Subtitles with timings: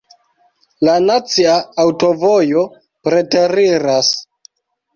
[0.87, 2.65] La nacia aŭtovojo
[3.09, 4.13] preteriras.